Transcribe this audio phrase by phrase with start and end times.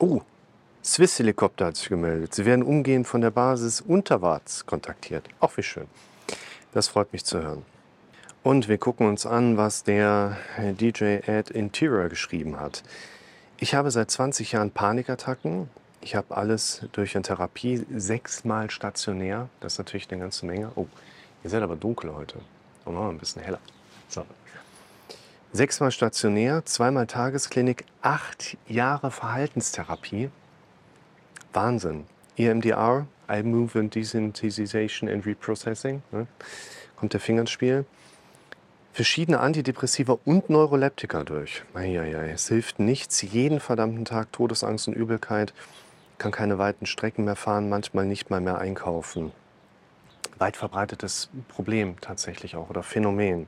[0.00, 0.20] Oh,
[0.84, 2.32] Swiss Helikopter hat sich gemeldet.
[2.32, 5.26] Sie werden umgehend von der Basis Unterwarts kontaktiert.
[5.40, 5.88] Auch wie schön.
[6.72, 7.64] Das freut mich zu hören.
[8.44, 12.84] Und wir gucken uns an, was der DJ Ed Interior geschrieben hat.
[13.58, 15.68] Ich habe seit 20 Jahren Panikattacken.
[16.00, 19.48] Ich habe alles durch eine Therapie, sechsmal stationär.
[19.58, 20.70] Das ist natürlich eine ganze Menge.
[20.76, 20.86] Oh,
[21.42, 22.38] ihr seid aber dunkel heute.
[22.86, 23.58] Oh, noch ein bisschen heller.
[24.08, 24.24] So.
[25.52, 30.30] Sechsmal stationär, zweimal Tagesklinik, acht Jahre Verhaltenstherapie.
[31.54, 32.04] Wahnsinn.
[32.36, 36.02] EMDR, Eye Movement Desensitization and Reprocessing.
[36.12, 36.26] Ne?
[36.96, 37.86] Kommt der Finger ins Spiel.
[38.92, 41.62] Verschiedene Antidepressiva und Neuroleptika durch.
[41.72, 43.22] Eieiei, es hilft nichts.
[43.22, 45.54] Jeden verdammten Tag Todesangst und Übelkeit.
[46.18, 49.32] Kann keine weiten Strecken mehr fahren, manchmal nicht mal mehr einkaufen.
[50.36, 53.46] Weit verbreitetes Problem tatsächlich auch oder Phänomen.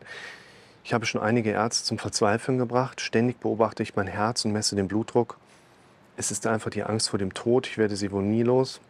[0.82, 3.00] Ich habe schon einige Ärzte zum Verzweifeln gebracht.
[3.00, 5.36] Ständig beobachte ich mein Herz und messe den Blutdruck.
[6.16, 7.66] Es ist einfach die Angst vor dem Tod.
[7.66, 8.80] Ich werde sie wohl nie los.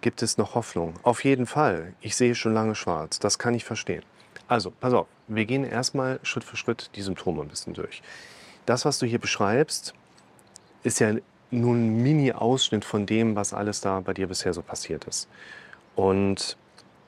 [0.00, 0.94] Gibt es noch Hoffnung?
[1.02, 1.94] Auf jeden Fall.
[2.00, 3.18] Ich sehe schon lange schwarz.
[3.18, 4.02] Das kann ich verstehen.
[4.48, 5.06] Also, pass auf.
[5.28, 8.02] Wir gehen erstmal Schritt für Schritt die Symptome ein bisschen durch.
[8.66, 9.94] Das, was du hier beschreibst,
[10.82, 11.14] ist ja
[11.50, 15.28] nur ein Mini-Ausschnitt von dem, was alles da bei dir bisher so passiert ist.
[15.96, 16.56] Und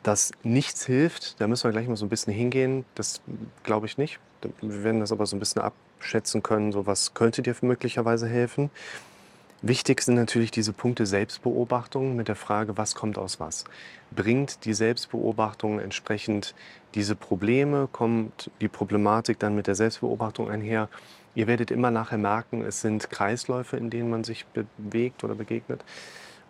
[0.07, 2.85] dass nichts hilft, da müssen wir gleich mal so ein bisschen hingehen.
[2.95, 3.21] Das
[3.65, 4.21] glaube ich nicht.
[4.61, 8.71] Wir werden das aber so ein bisschen abschätzen können, so was könnte dir möglicherweise helfen.
[9.63, 13.65] Wichtig sind natürlich diese Punkte Selbstbeobachtung mit der Frage, was kommt aus was.
[14.15, 16.55] Bringt die Selbstbeobachtung entsprechend
[16.95, 20.89] diese Probleme, kommt die Problematik dann mit der Selbstbeobachtung einher.
[21.35, 25.83] Ihr werdet immer nachher merken, es sind Kreisläufe, in denen man sich bewegt oder begegnet.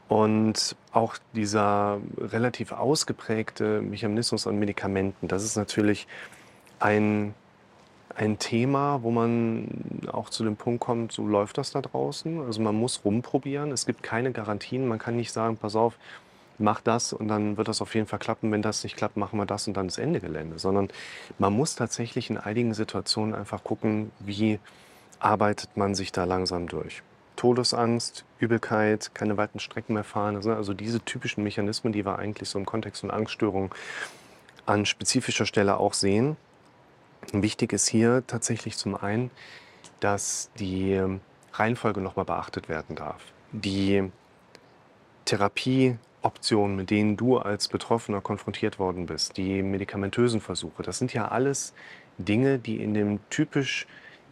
[0.09, 6.07] Und auch dieser relativ ausgeprägte Mechanismus an Medikamenten, das ist natürlich
[6.79, 7.35] ein,
[8.15, 9.69] ein Thema, wo man
[10.13, 12.41] auch zu dem Punkt kommt, so läuft das da draußen.
[12.41, 13.73] Also man muss rumprobieren.
[13.73, 14.87] Es gibt keine Garantien.
[14.87, 15.99] Man kann nicht sagen, pass auf,
[16.59, 18.53] mach das und dann wird das auf jeden Fall klappen.
[18.53, 20.61] Wenn das nicht klappt, machen wir das und dann ist Ende Gelände.
[20.61, 20.89] Sondern
[21.39, 24.61] man muss tatsächlich in einigen Situationen einfach gucken, wie
[25.19, 27.03] arbeitet man sich da langsam durch.
[27.37, 30.37] Todesangst, Übelkeit, keine weiten Strecken mehr fahren.
[30.37, 33.71] Also diese typischen Mechanismen, die wir eigentlich so im Kontext von Angststörungen
[34.65, 36.37] an spezifischer Stelle auch sehen.
[37.33, 39.31] Wichtig ist hier tatsächlich zum einen,
[40.01, 41.01] dass die
[41.53, 43.23] Reihenfolge nochmal beachtet werden darf.
[43.53, 44.11] Die
[45.25, 51.29] Therapieoptionen, mit denen du als Betroffener konfrontiert worden bist, die medikamentösen Versuche, das sind ja
[51.29, 51.75] alles
[52.19, 53.87] Dinge, die in dem typisch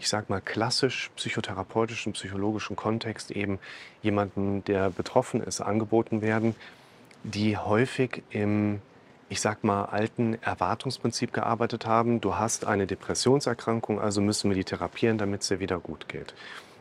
[0.04, 3.58] ich sag mal, klassisch psychotherapeutischen, psychologischen Kontext eben
[4.02, 6.54] jemanden, der betroffen ist, angeboten werden,
[7.22, 8.82] die häufig im,
[9.30, 12.20] ich sag mal, alten Erwartungsprinzip gearbeitet haben.
[12.20, 16.34] Du hast eine Depressionserkrankung, also müssen wir die therapieren, damit es dir wieder gut geht.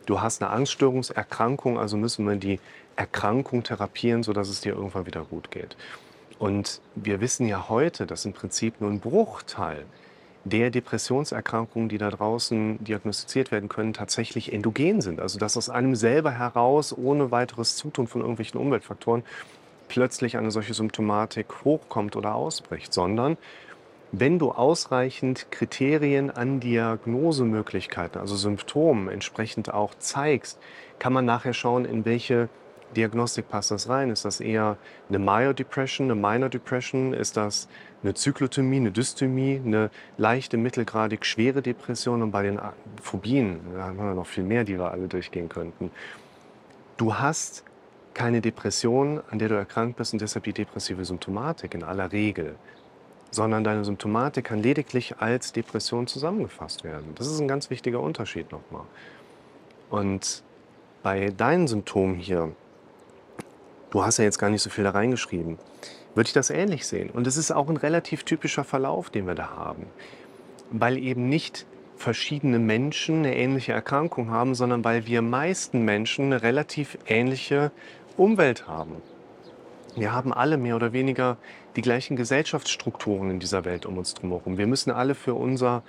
[0.06, 2.60] Du hast eine Angststörungserkrankung, also müssen wir die
[2.98, 5.78] Erkrankung therapieren, sodass es dir irgendwann wieder gut geht.
[6.40, 9.86] Und wir wissen ja heute, dass im Prinzip nur ein Bruchteil
[10.46, 15.20] der Depressionserkrankungen, die da draußen diagnostiziert werden können, tatsächlich endogen sind.
[15.20, 19.24] Also dass aus einem selber heraus, ohne weiteres Zutun von irgendwelchen Umweltfaktoren,
[19.88, 23.38] plötzlich eine solche Symptomatik hochkommt oder ausbricht, sondern
[24.12, 30.60] wenn du ausreichend Kriterien an Diagnosemöglichkeiten, also Symptomen entsprechend auch zeigst,
[31.00, 32.48] kann man nachher schauen, in welche
[32.96, 34.12] Diagnostik passt das rein?
[34.12, 34.78] Ist das eher
[35.10, 37.14] eine Major Depression, eine Minor Depression?
[37.14, 37.68] Ist das
[38.04, 42.22] eine Zyklotomie, eine Dysthymie, eine leichte, mittelgradig schwere Depression?
[42.22, 42.60] Und bei den
[43.02, 45.92] Phobien, da haben wir noch viel mehr, die wir alle durchgehen könnten.
[46.98, 47.64] Du hast
[48.14, 52.56] keine Depression, an der du erkrankt bist und deshalb die depressive Symptomatik in aller Regel,
[53.32, 57.14] sondern deine Symptomatik kann lediglich als Depression zusammengefasst werden.
[57.16, 58.86] Das ist ein ganz wichtiger Unterschied nochmal.
[59.90, 60.44] Und
[61.02, 62.52] bei deinen Symptomen hier
[63.94, 65.58] du hast ja jetzt gar nicht so viel da reingeschrieben,
[66.16, 67.10] würde ich das ähnlich sehen.
[67.10, 69.86] Und es ist auch ein relativ typischer Verlauf, den wir da haben.
[70.72, 71.66] Weil eben nicht
[71.96, 77.72] verschiedene Menschen eine ähnliche Erkrankung haben, sondern weil wir meisten Menschen eine relativ ähnliche
[78.18, 78.96] Umwelt haben.
[79.96, 81.38] Wir haben alle mehr oder weniger
[81.76, 84.58] die gleichen Gesellschaftsstrukturen in dieser Welt um uns herum.
[84.58, 85.84] Wir müssen alle für unser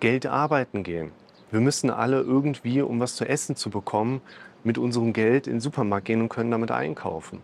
[0.00, 1.12] Geld arbeiten gehen.
[1.50, 4.20] Wir müssen alle irgendwie, um was zu essen zu bekommen,
[4.64, 7.40] mit unserem Geld in den Supermarkt gehen und können damit einkaufen.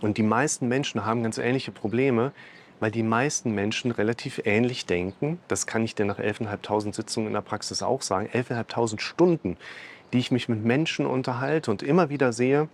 [0.00, 2.32] Und die meisten Menschen haben ganz ähnliche Probleme,
[2.80, 5.38] weil die meisten Menschen relativ ähnlich denken.
[5.48, 8.28] Das kann ich dir nach 11.500 Sitzungen in der Praxis auch sagen.
[8.32, 9.56] 11.500 Stunden,
[10.12, 12.68] die ich mich mit Menschen unterhalte und immer wieder sehe,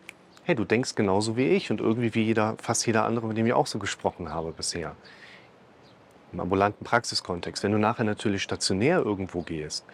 [0.44, 3.46] hey, du denkst genauso wie ich und irgendwie wie jeder, fast jeder andere, mit dem
[3.46, 4.94] ich auch so gesprochen habe bisher.
[6.32, 7.64] Im ambulanten Praxiskontext.
[7.64, 9.84] Wenn du nachher natürlich stationär irgendwo gehst,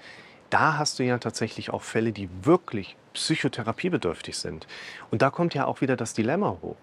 [0.50, 4.66] da hast du ja tatsächlich auch Fälle, die wirklich psychotherapiebedürftig sind.
[5.10, 6.76] Und da kommt ja auch wieder das Dilemma hoch.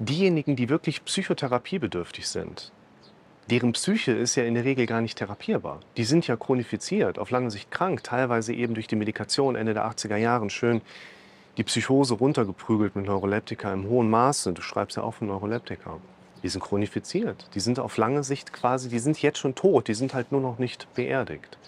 [0.00, 2.72] Diejenigen, die wirklich psychotherapiebedürftig sind,
[3.50, 5.80] deren Psyche ist ja in der Regel gar nicht therapierbar.
[5.96, 9.90] Die sind ja chronifiziert, auf lange Sicht krank, teilweise eben durch die Medikation Ende der
[9.90, 10.82] 80er Jahre schön
[11.56, 14.52] die Psychose runtergeprügelt mit Neuroleptika im hohen Maße.
[14.52, 15.98] Du schreibst ja auch von Neuroleptika.
[16.44, 17.48] Die sind chronifiziert.
[17.54, 20.40] Die sind auf lange Sicht quasi, die sind jetzt schon tot, die sind halt nur
[20.40, 21.58] noch nicht beerdigt.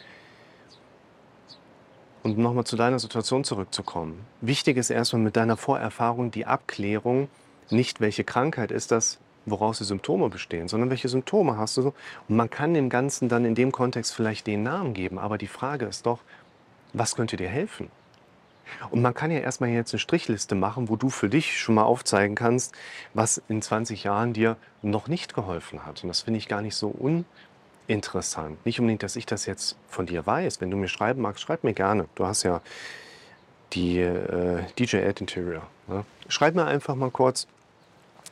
[2.23, 4.25] Und nochmal zu deiner Situation zurückzukommen.
[4.41, 7.29] Wichtig ist erstmal mit deiner Vorerfahrung die Abklärung,
[7.71, 11.93] nicht welche Krankheit ist das, woraus die Symptome bestehen, sondern welche Symptome hast du.
[12.29, 15.47] Und man kann dem Ganzen dann in dem Kontext vielleicht den Namen geben, aber die
[15.47, 16.21] Frage ist doch,
[16.93, 17.91] was könnte dir helfen?
[18.91, 21.83] Und man kann ja erstmal jetzt eine Strichliste machen, wo du für dich schon mal
[21.83, 22.75] aufzeigen kannst,
[23.15, 26.03] was in 20 Jahren dir noch nicht geholfen hat.
[26.03, 26.89] Und das finde ich gar nicht so
[27.89, 28.65] uninteressant.
[28.65, 30.61] Nicht unbedingt, dass ich das jetzt von dir weiß.
[30.61, 32.07] Wenn du mir schreiben magst, schreib mir gerne.
[32.15, 32.61] Du hast ja
[33.73, 35.67] die äh, DJ Ad Interior.
[35.89, 36.05] Ne?
[36.29, 37.47] Schreib mir einfach mal kurz,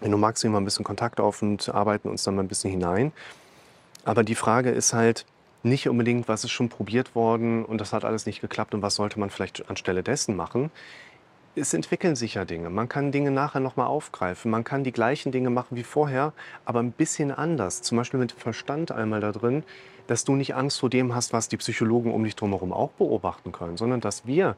[0.00, 2.49] wenn du magst, nehmen wir ein bisschen Kontakt auf und arbeiten uns dann mal ein
[2.49, 3.12] bisschen hinein.
[4.05, 5.27] Aber die Frage ist halt
[5.62, 8.95] nicht unbedingt, was ist schon probiert worden und das hat alles nicht geklappt und was
[8.95, 10.71] sollte man vielleicht anstelle dessen machen.
[11.56, 12.71] Es entwickeln sich ja Dinge.
[12.71, 14.50] Man kann Dinge nachher nochmal aufgreifen.
[14.50, 16.33] Man kann die gleichen Dinge machen wie vorher,
[16.65, 17.83] aber ein bisschen anders.
[17.83, 19.65] Zum Beispiel mit Verstand einmal da drin,
[20.06, 23.50] dass du nicht Angst vor dem hast, was die Psychologen um dich drumherum auch beobachten
[23.50, 24.56] können, sondern dass wir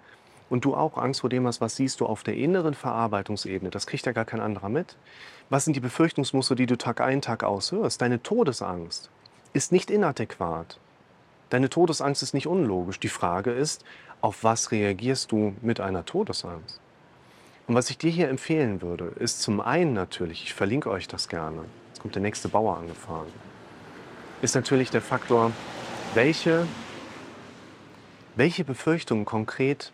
[0.50, 3.86] und du auch Angst vor dem hast, was siehst du auf der inneren Verarbeitungsebene, das
[3.86, 4.96] kriegt ja gar kein anderer mit.
[5.48, 8.02] Was sind die Befürchtungsmuster, die du Tag ein, Tag aus hörst?
[8.02, 9.10] Deine Todesangst
[9.52, 10.78] ist nicht inadäquat.
[11.48, 13.00] Deine Todesangst ist nicht unlogisch.
[13.00, 13.84] Die Frage ist,
[14.20, 16.80] auf was reagierst du mit einer Todesangst?
[17.66, 21.28] Und was ich dir hier empfehlen würde, ist zum einen natürlich, ich verlinke euch das
[21.28, 23.28] gerne, jetzt kommt der nächste Bauer angefahren,
[24.42, 25.52] ist natürlich der Faktor,
[26.14, 26.66] welche,
[28.34, 29.92] welche Befürchtungen konkret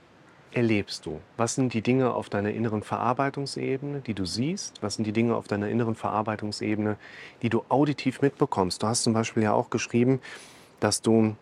[0.56, 1.20] erlebst du?
[1.36, 4.82] Was sind die Dinge auf deiner inneren Verarbeitungsebene, die du siehst?
[4.82, 6.96] Was sind die Dinge auf deiner inneren Verarbeitungsebene,
[7.42, 8.82] die du auditiv mitbekommst?
[8.82, 10.20] Du hast zum Beispiel ja auch geschrieben,
[10.80, 11.36] dass du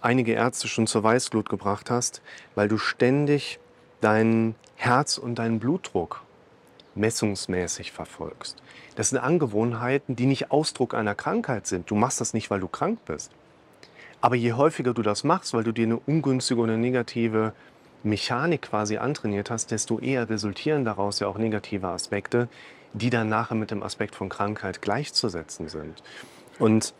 [0.00, 2.22] einige Ärzte schon zur Weißglut gebracht hast,
[2.54, 3.58] weil du ständig
[4.00, 6.22] dein Herz und deinen Blutdruck
[6.94, 8.56] messungsmäßig verfolgst.
[8.96, 11.90] Das sind Angewohnheiten, die nicht Ausdruck einer Krankheit sind.
[11.90, 13.30] Du machst das nicht, weil du krank bist.
[14.20, 17.52] Aber je häufiger du das machst, weil du dir eine ungünstige oder negative
[18.02, 22.48] Mechanik quasi antrainiert hast, desto eher resultieren daraus ja auch negative Aspekte,
[22.92, 26.02] die dann nachher mit dem Aspekt von Krankheit gleichzusetzen sind.
[26.58, 26.94] Und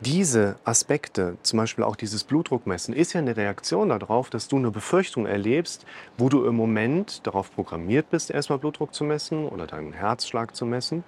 [0.00, 4.70] diese Aspekte, zum Beispiel auch dieses Blutdruckmessen, ist ja eine Reaktion darauf, dass du eine
[4.70, 5.86] Befürchtung erlebst,
[6.16, 10.66] wo du im Moment darauf programmiert bist, erstmal Blutdruck zu messen oder deinen Herzschlag zu
[10.66, 11.02] messen,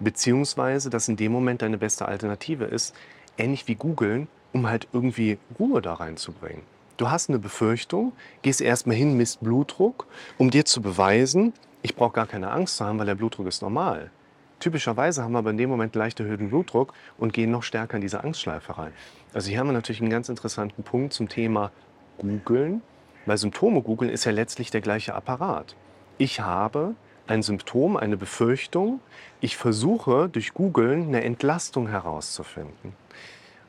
[0.00, 2.96] beziehungsweise dass in dem Moment deine beste Alternative ist,
[3.38, 6.62] ähnlich wie googeln, um halt irgendwie Ruhe da reinzubringen.
[6.96, 8.12] Du hast eine Befürchtung,
[8.42, 10.06] gehst erstmal hin, misst Blutdruck,
[10.38, 11.52] um dir zu beweisen,
[11.82, 14.10] ich brauche gar keine Angst zu haben, weil der Blutdruck ist normal.
[14.58, 18.00] Typischerweise haben wir aber in dem Moment leicht erhöhten Blutdruck und gehen noch stärker in
[18.00, 18.92] diese Angstschleife rein.
[19.34, 21.70] Also hier haben wir natürlich einen ganz interessanten Punkt zum Thema
[22.18, 22.80] Googeln,
[23.26, 25.76] weil Symptome googeln ist ja letztlich der gleiche Apparat.
[26.16, 26.94] Ich habe
[27.26, 29.00] ein Symptom, eine Befürchtung.
[29.40, 32.94] Ich versuche durch Googeln eine Entlastung herauszufinden.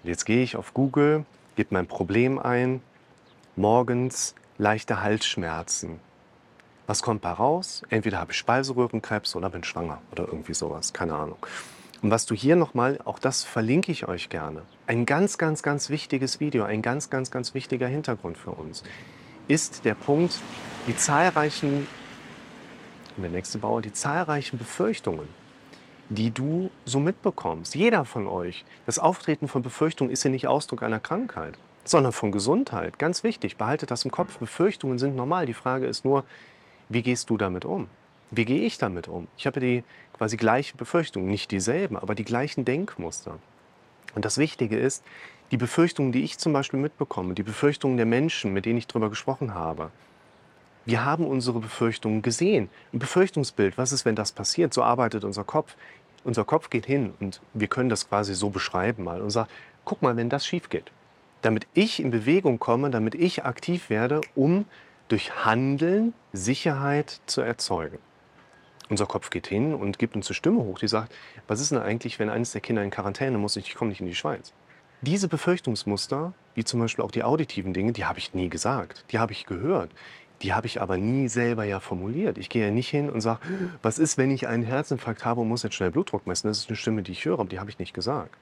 [0.07, 1.25] Und jetzt gehe ich auf Google,
[1.57, 2.79] gebe mein Problem ein,
[3.57, 5.99] morgens leichte Halsschmerzen.
[6.85, 7.81] Was kommt da raus?
[7.89, 11.35] Entweder habe ich Speiseröhrenkrebs oder bin schwanger oder irgendwie sowas, keine Ahnung.
[12.01, 15.89] Und was du hier nochmal, auch das verlinke ich euch gerne, ein ganz, ganz, ganz
[15.89, 18.83] wichtiges Video, ein ganz, ganz, ganz wichtiger Hintergrund für uns,
[19.49, 20.39] ist der Punkt,
[20.87, 21.85] die zahlreichen,
[23.17, 25.27] der nächste Bauer, die zahlreichen Befürchtungen,
[26.09, 27.75] die du so mitbekommst.
[27.75, 28.65] Jeder von euch.
[28.85, 32.99] Das Auftreten von Befürchtungen ist ja nicht Ausdruck einer Krankheit, sondern von Gesundheit.
[32.99, 34.37] Ganz wichtig, behaltet das im Kopf.
[34.37, 35.45] Befürchtungen sind normal.
[35.45, 36.23] Die Frage ist nur,
[36.89, 37.87] wie gehst du damit um?
[38.31, 39.27] Wie gehe ich damit um?
[39.37, 39.83] Ich habe die
[40.17, 43.39] quasi gleiche Befürchtung, nicht dieselben, aber die gleichen Denkmuster.
[44.15, 45.03] Und das Wichtige ist,
[45.51, 49.09] die Befürchtungen, die ich zum Beispiel mitbekomme, die Befürchtungen der Menschen, mit denen ich darüber
[49.09, 49.91] gesprochen habe,
[50.87, 52.69] wir haben unsere Befürchtungen gesehen.
[52.93, 54.73] Ein Befürchtungsbild, was ist, wenn das passiert?
[54.73, 55.75] So arbeitet unser Kopf.
[56.23, 59.49] Unser Kopf geht hin und wir können das quasi so beschreiben mal und sagen,
[59.83, 60.89] guck mal, wenn das schief geht.
[61.41, 64.63] Damit ich in Bewegung komme, damit ich aktiv werde, um
[65.09, 67.97] durch Handeln Sicherheit zu erzeugen.
[68.89, 71.13] Unser Kopf geht hin und gibt uns eine Stimme hoch, die sagt,
[71.49, 74.07] was ist denn eigentlich, wenn eines der Kinder in Quarantäne muss, ich komme nicht in
[74.07, 74.53] die Schweiz.
[75.01, 79.19] Diese Befürchtungsmuster, wie zum Beispiel auch die auditiven Dinge, die habe ich nie gesagt, die
[79.19, 79.91] habe ich gehört.
[80.41, 82.37] Die habe ich aber nie selber ja formuliert.
[82.37, 83.39] Ich gehe ja nicht hin und sage,
[83.81, 86.47] was ist, wenn ich einen Herzinfarkt habe und muss jetzt schnell Blutdruck messen?
[86.47, 88.35] Das ist eine Stimme, die ich höre, aber die habe ich nicht gesagt.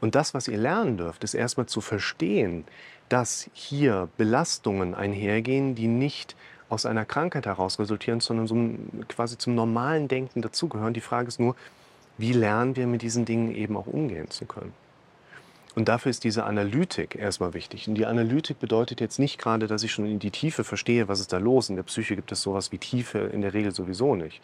[0.00, 2.64] Und das, was ihr lernen dürft, ist erstmal zu verstehen,
[3.08, 6.36] dass hier Belastungen einhergehen, die nicht
[6.68, 8.56] aus einer Krankheit heraus resultieren, sondern so
[9.08, 10.94] quasi zum normalen Denken dazugehören.
[10.94, 11.56] Die Frage ist nur,
[12.18, 14.72] wie lernen wir mit diesen Dingen eben auch umgehen zu können?
[15.76, 17.86] Und dafür ist diese Analytik erstmal wichtig.
[17.86, 21.20] Und die Analytik bedeutet jetzt nicht gerade, dass ich schon in die Tiefe verstehe, was
[21.20, 21.68] ist da los.
[21.68, 24.40] In der Psyche gibt es sowas wie Tiefe in der Regel sowieso nicht.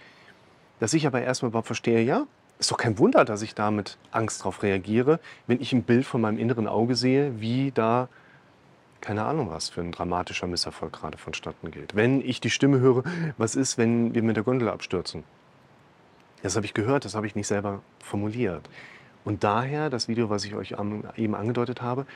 [0.78, 2.26] Dass ich aber erstmal überhaupt verstehe, ja,
[2.58, 6.04] ist doch kein Wunder, dass ich da mit Angst drauf reagiere, wenn ich ein Bild
[6.04, 8.08] von meinem inneren Auge sehe, wie da
[9.00, 11.96] keine Ahnung was für ein dramatischer Misserfolg gerade vonstatten geht.
[11.96, 13.02] Wenn ich die Stimme höre,
[13.36, 15.24] was ist, wenn wir mit der Gondel abstürzen?
[16.42, 18.68] Das habe ich gehört, das habe ich nicht selber formuliert.
[19.24, 20.74] Und daher das Video, was ich euch
[21.16, 22.06] eben angedeutet habe,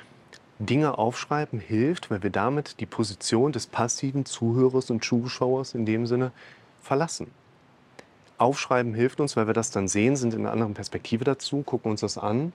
[0.59, 6.07] Dinge aufschreiben hilft, weil wir damit die Position des passiven Zuhörers und Zuschauers in dem
[6.07, 6.33] Sinne
[6.81, 7.31] verlassen.
[8.39, 11.91] Aufschreiben hilft uns, weil wir das dann sehen, sind in einer anderen Perspektive dazu, gucken
[11.91, 12.53] uns das an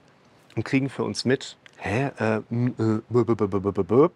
[0.56, 4.08] und kriegen für uns mit, hä, äh, äh,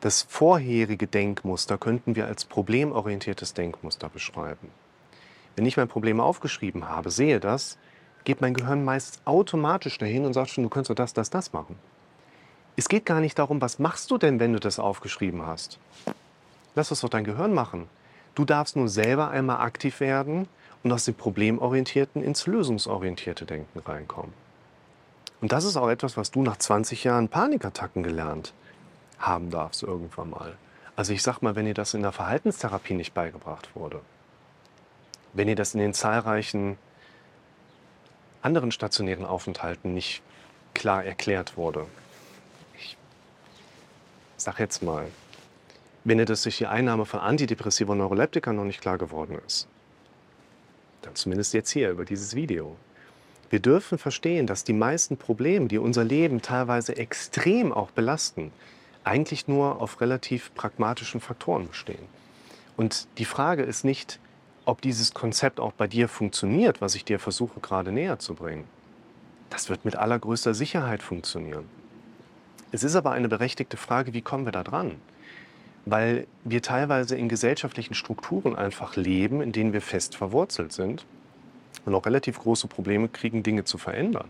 [0.00, 4.68] das vorherige Denkmuster könnten wir als problemorientiertes Denkmuster beschreiben.
[5.56, 7.78] Wenn ich mein Problem aufgeschrieben habe, sehe das,
[8.28, 11.54] geht mein Gehirn meist automatisch dahin und sagt schon, du könntest doch das, das, das
[11.54, 11.76] machen.
[12.76, 15.78] Es geht gar nicht darum, was machst du denn, wenn du das aufgeschrieben hast.
[16.74, 17.88] Lass das doch dein Gehirn machen.
[18.34, 20.46] Du darfst nur selber einmal aktiv werden
[20.82, 24.34] und aus dem Problemorientierten ins Lösungsorientierte Denken reinkommen.
[25.40, 28.52] Und das ist auch etwas, was du nach 20 Jahren Panikattacken gelernt
[29.18, 30.58] haben darfst irgendwann mal.
[30.96, 34.02] Also ich sag mal, wenn dir das in der Verhaltenstherapie nicht beigebracht wurde,
[35.32, 36.76] wenn dir das in den zahlreichen
[38.42, 40.22] anderen stationären Aufenthalten nicht
[40.74, 41.86] klar erklärt wurde.
[42.76, 42.96] Ich
[44.36, 45.06] sag jetzt mal,
[46.04, 49.68] wenn dir das durch die Einnahme von Antidepressiva und Neuroleptika noch nicht klar geworden ist,
[51.02, 52.76] dann zumindest jetzt hier über dieses Video.
[53.50, 58.52] Wir dürfen verstehen, dass die meisten Probleme, die unser Leben teilweise extrem auch belasten,
[59.04, 62.06] eigentlich nur auf relativ pragmatischen Faktoren bestehen.
[62.76, 64.20] Und die Frage ist nicht,
[64.68, 68.64] ob dieses Konzept auch bei dir funktioniert, was ich dir versuche gerade näher zu bringen.
[69.48, 71.64] Das wird mit allergrößter Sicherheit funktionieren.
[72.70, 74.96] Es ist aber eine berechtigte Frage, wie kommen wir da dran?
[75.86, 81.06] Weil wir teilweise in gesellschaftlichen Strukturen einfach leben, in denen wir fest verwurzelt sind
[81.86, 84.28] und auch relativ große Probleme kriegen, Dinge zu verändern.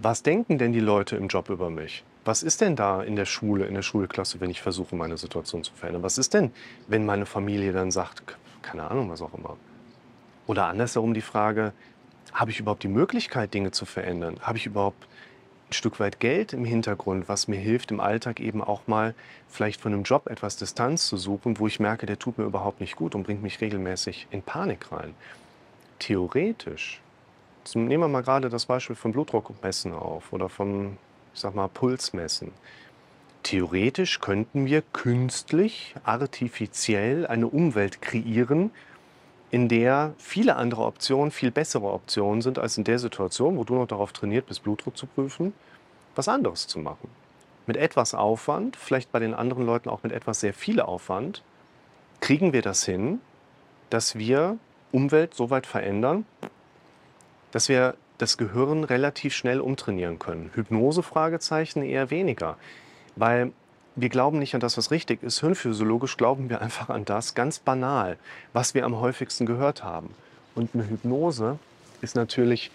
[0.00, 2.04] Was denken denn die Leute im Job über mich?
[2.24, 5.62] Was ist denn da in der Schule, in der Schulklasse, wenn ich versuche, meine Situation
[5.62, 6.02] zu verändern?
[6.02, 6.52] Was ist denn,
[6.86, 9.56] wenn meine Familie dann sagt, keine Ahnung, was auch immer?
[10.46, 11.72] Oder andersherum die Frage,
[12.32, 14.38] habe ich überhaupt die Möglichkeit, Dinge zu verändern?
[14.40, 15.06] Habe ich überhaupt
[15.68, 19.14] ein Stück weit Geld im Hintergrund, was mir hilft, im Alltag eben auch mal
[19.48, 22.80] vielleicht von einem Job etwas Distanz zu suchen, wo ich merke, der tut mir überhaupt
[22.80, 25.14] nicht gut und bringt mich regelmäßig in Panik rein?
[25.98, 27.00] theoretisch,
[27.74, 30.96] nehmen wir mal gerade das Beispiel von Blutdruckmessen auf oder von,
[31.34, 32.52] ich sag mal, Pulsmessen.
[33.42, 38.70] Theoretisch könnten wir künstlich, artifiziell eine Umwelt kreieren,
[39.50, 43.74] in der viele andere Optionen viel bessere Optionen sind als in der Situation, wo du
[43.74, 45.54] noch darauf trainiert bist, Blutdruck zu prüfen,
[46.14, 47.08] was anderes zu machen.
[47.66, 51.42] Mit etwas Aufwand, vielleicht bei den anderen Leuten auch mit etwas sehr viel Aufwand,
[52.20, 53.20] kriegen wir das hin,
[53.90, 54.58] dass wir
[54.92, 56.26] Umwelt so weit verändern,
[57.50, 60.50] dass wir das Gehirn relativ schnell umtrainieren können.
[60.54, 62.56] Hypnose, Fragezeichen, eher weniger.
[63.18, 63.52] Weil
[63.96, 65.40] wir glauben nicht an das, was richtig ist.
[65.40, 68.16] Hirnphysiologisch glauben wir einfach an das, ganz banal,
[68.52, 70.14] was wir am häufigsten gehört haben.
[70.54, 71.58] Und eine Hypnose
[72.00, 72.70] ist natürlich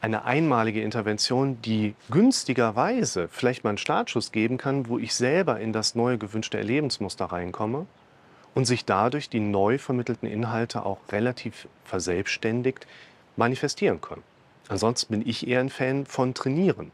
[0.00, 5.72] eine einmalige Intervention, die günstigerweise vielleicht mal einen Startschuss geben kann, wo ich selber in
[5.72, 7.86] das neue gewünschte Erlebensmuster reinkomme
[8.54, 12.86] und sich dadurch die neu vermittelten Inhalte auch relativ verselbstständigt
[13.36, 14.22] manifestieren können.
[14.68, 16.90] Ansonsten bin ich eher ein Fan von Trainieren.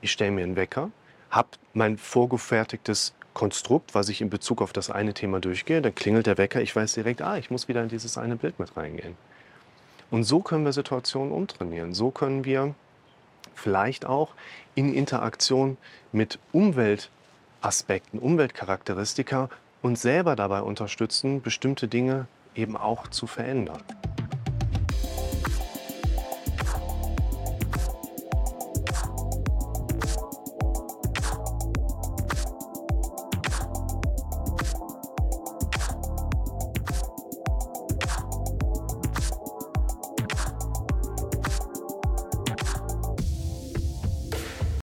[0.00, 0.90] Ich stelle mir einen Wecker,
[1.32, 6.26] habe mein vorgefertigtes Konstrukt, was ich in Bezug auf das eine Thema durchgehe, dann klingelt
[6.26, 9.16] der Wecker, ich weiß direkt, ah, ich muss wieder in dieses eine Bild mit reingehen.
[10.10, 11.94] Und so können wir Situationen umtrainieren.
[11.94, 12.74] So können wir
[13.54, 14.34] vielleicht auch
[14.74, 15.78] in Interaktion
[16.12, 19.48] mit Umweltaspekten, Umweltcharakteristika
[19.80, 23.82] uns selber dabei unterstützen, bestimmte Dinge eben auch zu verändern.